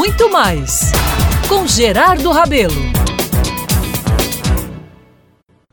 [0.00, 0.92] muito mais
[1.46, 2.72] com Gerardo Rabelo.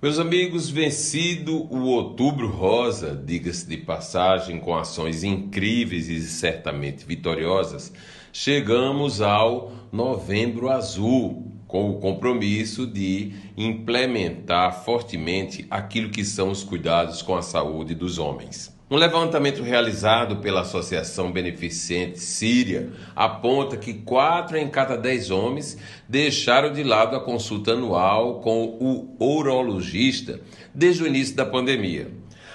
[0.00, 7.92] Meus amigos, vencido o Outubro Rosa, diga-se de passagem, com ações incríveis e certamente vitoriosas,
[8.32, 17.20] chegamos ao Novembro Azul, com o compromisso de implementar fortemente aquilo que são os cuidados
[17.20, 18.74] com a saúde dos homens.
[18.94, 25.76] Um levantamento realizado pela Associação Beneficente Síria aponta que 4 em cada 10 homens
[26.08, 30.38] deixaram de lado a consulta anual com o urologista
[30.72, 32.08] desde o início da pandemia.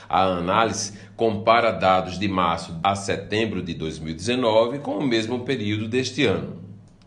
[0.07, 6.23] A análise compara dados de março a setembro de 2019 com o mesmo período deste
[6.25, 6.57] ano.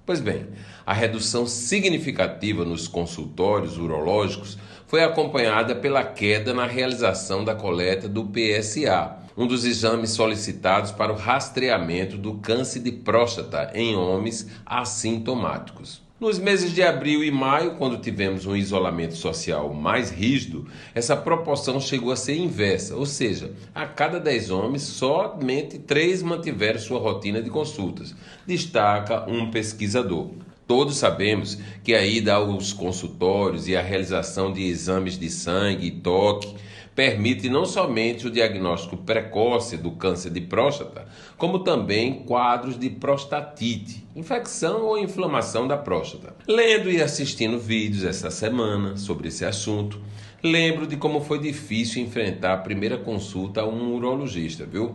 [0.05, 0.49] Pois bem,
[0.85, 8.25] a redução significativa nos consultórios urológicos foi acompanhada pela queda na realização da coleta do
[8.25, 16.03] PSA, um dos exames solicitados para o rastreamento do câncer de próstata em homens assintomáticos.
[16.23, 21.81] Nos meses de abril e maio, quando tivemos um isolamento social mais rígido, essa proporção
[21.81, 27.43] chegou a ser inversa, ou seja, a cada 10 homens, somente 3 mantiveram sua rotina
[27.43, 28.15] de consultas,
[28.47, 30.31] destaca um pesquisador.
[30.65, 35.91] Todos sabemos que a ida aos consultórios e a realização de exames de sangue e
[35.91, 36.55] toque
[36.95, 41.07] permite não somente o diagnóstico precoce do câncer de próstata,
[41.39, 46.35] como também quadros de prostatite, infecção ou inflamação da próstata.
[46.47, 50.01] Lendo e assistindo vídeos essa semana sobre esse assunto,
[50.43, 54.95] lembro de como foi difícil enfrentar a primeira consulta a um urologista, viu?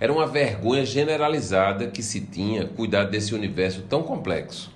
[0.00, 4.73] Era uma vergonha generalizada que se tinha cuidar desse universo tão complexo.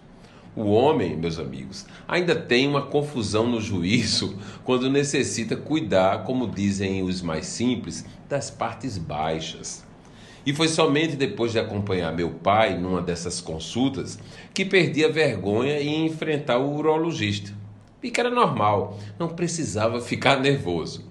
[0.59, 7.01] O homem, meus amigos, ainda tem uma confusão no juízo quando necessita cuidar, como dizem
[7.05, 9.87] os mais simples, das partes baixas.
[10.45, 14.19] E foi somente depois de acompanhar meu pai numa dessas consultas
[14.53, 17.53] que perdi a vergonha em enfrentar o urologista.
[18.03, 21.08] E que era normal, não precisava ficar nervoso.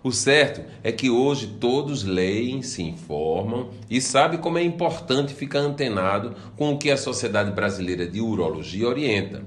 [0.00, 5.58] O certo é que hoje todos leem, se informam e sabem como é importante ficar
[5.58, 9.42] antenado com o que a Sociedade Brasileira de Urologia orienta.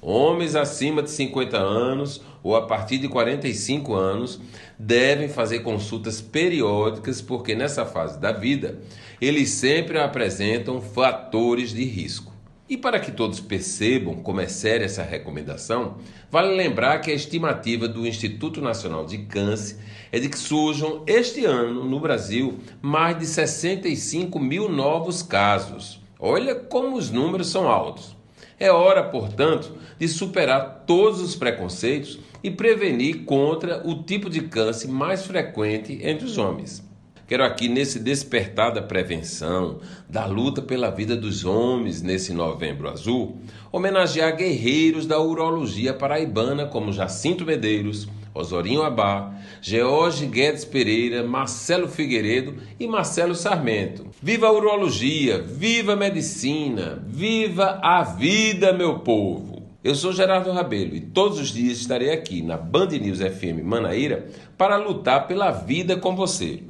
[0.00, 4.40] Homens acima de 50 anos ou a partir de 45 anos
[4.78, 8.78] devem fazer consultas periódicas porque nessa fase da vida
[9.20, 12.35] eles sempre apresentam fatores de risco.
[12.68, 17.86] E para que todos percebam como é séria essa recomendação, vale lembrar que a estimativa
[17.86, 19.76] do Instituto Nacional de Câncer
[20.10, 26.00] é de que surjam este ano no Brasil mais de 65 mil novos casos.
[26.18, 28.16] Olha como os números são altos.
[28.58, 34.88] É hora, portanto, de superar todos os preconceitos e prevenir contra o tipo de câncer
[34.88, 36.84] mais frequente entre os homens.
[37.26, 43.38] Quero aqui, nesse despertar da prevenção, da luta pela vida dos homens nesse novembro azul,
[43.72, 52.54] homenagear guerreiros da urologia paraibana como Jacinto Medeiros, Osorinho Abá, George Guedes Pereira, Marcelo Figueiredo
[52.78, 54.06] e Marcelo Sarmento.
[54.22, 59.66] Viva a urologia, viva a medicina, viva a vida, meu povo!
[59.82, 64.26] Eu sou Gerardo Rabelo e todos os dias estarei aqui na Band News FM Manaíra
[64.56, 66.62] para lutar pela vida com você.